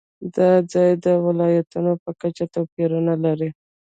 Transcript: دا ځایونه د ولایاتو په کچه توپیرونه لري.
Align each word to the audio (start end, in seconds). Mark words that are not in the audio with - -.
دا 0.35 0.49
ځایونه 0.71 0.99
د 1.05 1.07
ولایاتو 1.25 1.79
په 2.03 2.11
کچه 2.21 2.45
توپیرونه 2.55 3.13
لري. 3.25 3.49